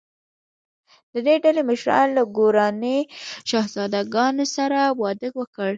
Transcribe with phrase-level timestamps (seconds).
[1.13, 2.97] د دې ډلې مشرانو له ګوراني
[3.49, 5.69] شهزادګانو سره واده وکړ.